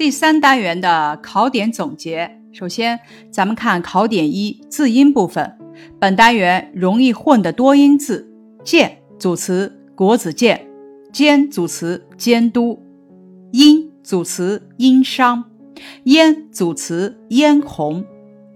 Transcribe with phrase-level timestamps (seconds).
[0.00, 2.98] 第三单元的考点总结，首先
[3.30, 5.58] 咱们看考点一字音部分。
[5.98, 8.26] 本单元容易混的多音字：
[8.64, 10.66] 监组词国子监，
[11.12, 12.82] 监组词监督，
[13.52, 15.44] 殷组词殷商，
[16.04, 18.02] 嫣组词嫣红，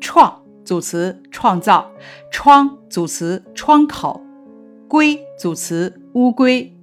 [0.00, 1.90] 创组词创造，
[2.32, 4.22] 窗组词窗口，
[4.88, 6.74] 龟组词乌龟，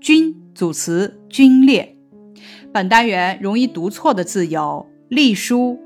[0.00, 1.91] 军组词军列。
[2.72, 5.78] 本单元容易读错的字有：隶书、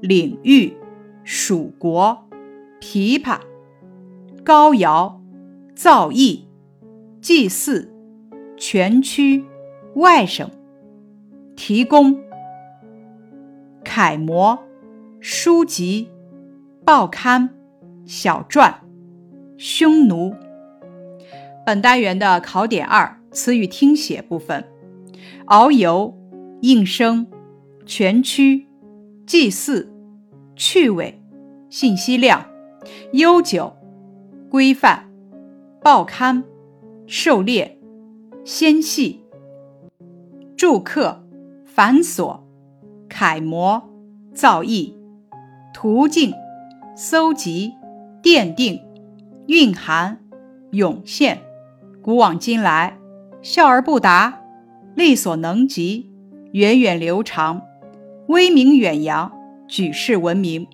[0.00, 0.76] 领域、
[1.24, 2.28] 蜀国、
[2.80, 3.38] 琵琶、
[4.44, 5.20] 高尧、
[5.74, 6.42] 造诣、
[7.20, 7.92] 祭祀、
[8.56, 9.44] 全区、
[9.94, 10.50] 外省、
[11.54, 12.18] 提供、
[13.84, 14.58] 楷模、
[15.20, 16.08] 书籍、
[16.84, 17.50] 报刊、
[18.04, 18.74] 小篆、
[19.56, 20.34] 匈奴。
[21.64, 24.64] 本单元的考点二词语听写部分：
[25.46, 26.22] 遨游。
[26.62, 27.26] 应声、
[27.84, 28.68] 全区、
[29.26, 29.92] 祭祀、
[30.54, 31.20] 趣味、
[31.68, 32.46] 信息量、
[33.14, 33.72] 悠久、
[34.48, 35.10] 规范、
[35.82, 36.44] 报刊、
[37.08, 37.80] 狩猎、
[38.44, 39.24] 纤细、
[40.56, 41.20] 住客、
[41.64, 42.38] 繁琐、
[43.08, 43.82] 楷模、
[44.32, 44.94] 造诣、
[45.74, 46.32] 途径、
[46.96, 47.72] 搜集、
[48.22, 48.80] 奠定、
[49.48, 50.16] 蕴含、
[50.70, 51.42] 涌现、
[52.00, 52.96] 古往今来、
[53.42, 54.41] 笑而不答、
[54.94, 56.10] 力所能及。
[56.52, 57.62] 源远流长，
[58.28, 59.32] 威名远扬，
[59.66, 60.66] 举世闻名。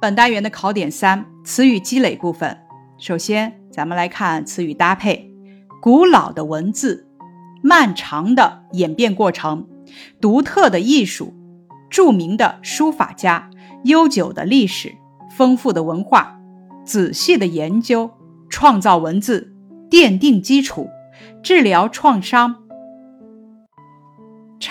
[0.00, 2.58] 本单元的考点三词语积累部分，
[2.98, 5.30] 首先咱们来看词语搭配：
[5.80, 7.06] 古老的文字，
[7.62, 9.68] 漫长的演变过程，
[10.20, 11.34] 独特的艺术，
[11.88, 13.48] 著名的书法家，
[13.84, 14.92] 悠久的历史，
[15.36, 16.36] 丰富的文化，
[16.84, 18.10] 仔细的研究，
[18.48, 19.54] 创造文字，
[19.88, 20.88] 奠定基础，
[21.44, 22.56] 治疗创伤。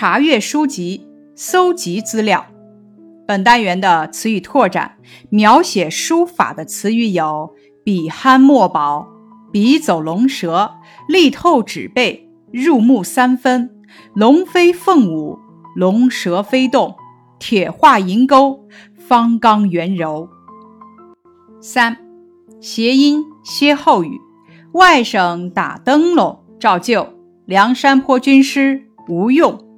[0.02, 2.46] 查阅书籍，搜集资料。
[3.26, 4.96] 本单元的词语拓展，
[5.28, 9.06] 描写书法的词语有：笔酣墨饱、
[9.52, 10.72] 笔走龙蛇、
[11.06, 13.68] 力透纸背、入木三分、
[14.14, 15.38] 龙飞凤舞、
[15.76, 16.96] 龙蛇飞动、
[17.38, 18.66] 铁画银钩、
[18.96, 20.30] 方刚圆柔。
[21.60, 21.98] 三、
[22.58, 24.18] 谐音歇后语：
[24.72, 27.06] 外省打灯笼照旧，
[27.44, 29.68] 梁山坡军师吴用。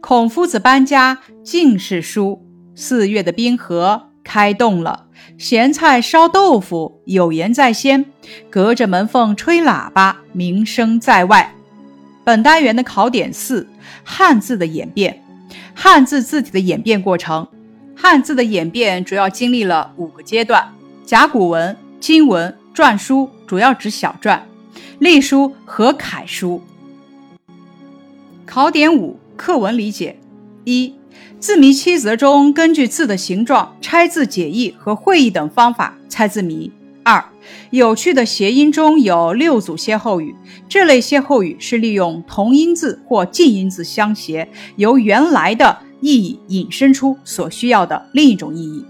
[0.00, 5.06] 孔夫子搬家尽是书，四月的冰河开动了。
[5.38, 8.06] 咸菜烧豆腐有言在先，
[8.48, 11.54] 隔着门缝吹喇叭名声在外。
[12.24, 13.68] 本单元的考点四：
[14.04, 15.22] 汉字的演变。
[15.74, 17.46] 汉字字体的演变过程，
[17.96, 20.72] 汉字的演变主要经历了五个阶段：
[21.04, 24.38] 甲骨文、金文、篆书（主要指小篆）、
[25.00, 26.62] 隶书和楷书。
[28.46, 29.18] 考点五。
[29.40, 30.18] 课文理解：
[30.64, 30.92] 一、
[31.38, 36.70] 字谜七则中，根据字的形状拆字解义和会意等方法猜字谜。
[37.02, 37.24] 二、
[37.70, 40.36] 有趣的谐音中有六组歇后语，
[40.68, 44.46] 这类歇后语是利用同音字或近音字相谐，
[44.76, 48.84] 由原来的意义引申出所需要的另一种意义。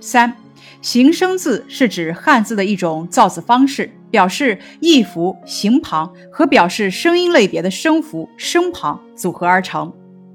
[0.00, 0.36] 三、
[0.80, 3.92] 形声字是指汉字的一种造字方式。
[4.12, 9.92] 表示意符形旁和表示声音类别的声符声旁组合而成。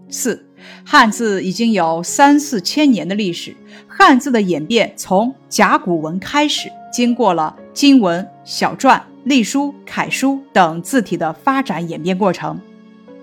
[0.09, 0.45] 四，
[0.83, 3.55] 汉字已经有三四千年的历史。
[3.87, 12.59] 汉字的演变从甲骨文开始，经过了金文、小篆、隶书、楷书等字体的发展演变过程。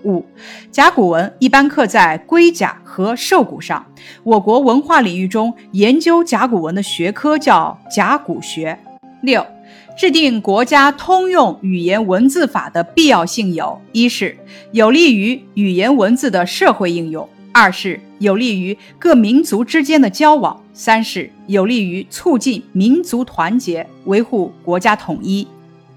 [0.03, 0.23] 五，
[0.71, 3.85] 甲骨文一般刻在龟甲和兽骨上。
[4.23, 8.79] 我国文化领域中研究甲骨文的学科叫甲骨学。
[9.21, 9.54] 六。
[9.95, 14.37] 制定国家通用语言文字法的必要性有：一是
[14.73, 25.47] 有利于语言文字的社会应用；二是有利于各民族之间的交往；三是有利于促进民族团结、维护国家统一。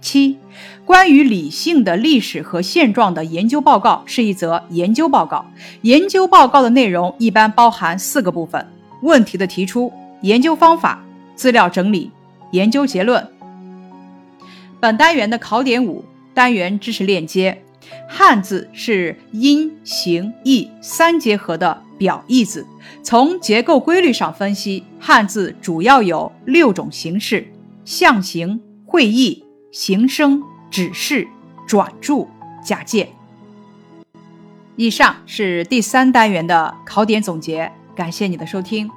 [0.00, 0.38] 七、
[0.84, 5.44] 关于理性的历史和现状的研究报告是一则研究报告。
[5.82, 8.64] 研究报告的内容一般包含四个部分：
[9.02, 11.04] 问题的提出、研究方法、
[11.34, 12.12] 资料整理、
[12.52, 13.26] 研究结论。
[14.80, 17.62] 本单元的考点五单元知识链接：
[18.08, 22.64] 汉字是音、形、意三结合的表意字。
[23.02, 27.48] 从结构规律上分析，汉字主要有六种形式：
[27.84, 31.26] 象形、会意、形声、指示、
[31.66, 32.28] 转注、
[32.64, 33.08] 假借。
[34.76, 38.88] 以上是第三单元的考点总结，感谢你的收听。